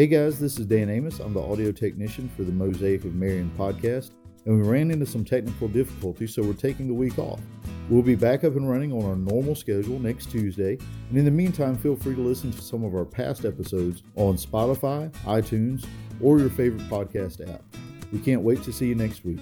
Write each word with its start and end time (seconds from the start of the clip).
Hey 0.00 0.06
guys, 0.06 0.38
this 0.38 0.58
is 0.58 0.64
Dan 0.64 0.88
Amos. 0.88 1.20
I'm 1.20 1.34
the 1.34 1.42
audio 1.42 1.72
technician 1.72 2.30
for 2.34 2.42
the 2.42 2.52
Mosaic 2.52 3.04
of 3.04 3.14
Marion 3.14 3.52
podcast, 3.58 4.12
and 4.46 4.56
we 4.56 4.66
ran 4.66 4.90
into 4.90 5.04
some 5.04 5.26
technical 5.26 5.68
difficulties, 5.68 6.34
so 6.34 6.42
we're 6.42 6.54
taking 6.54 6.88
the 6.88 6.94
week 6.94 7.18
off. 7.18 7.38
We'll 7.90 8.00
be 8.00 8.14
back 8.14 8.42
up 8.42 8.56
and 8.56 8.66
running 8.66 8.94
on 8.94 9.04
our 9.04 9.14
normal 9.14 9.54
schedule 9.54 9.98
next 9.98 10.30
Tuesday, 10.30 10.78
and 11.10 11.18
in 11.18 11.26
the 11.26 11.30
meantime, 11.30 11.76
feel 11.76 11.96
free 11.96 12.14
to 12.14 12.20
listen 12.22 12.50
to 12.50 12.62
some 12.62 12.82
of 12.82 12.94
our 12.94 13.04
past 13.04 13.44
episodes 13.44 14.02
on 14.16 14.36
Spotify, 14.36 15.10
iTunes, 15.26 15.86
or 16.22 16.38
your 16.38 16.48
favorite 16.48 16.88
podcast 16.88 17.46
app. 17.52 17.62
We 18.10 18.20
can't 18.20 18.40
wait 18.40 18.62
to 18.62 18.72
see 18.72 18.86
you 18.86 18.94
next 18.94 19.26
week. 19.26 19.40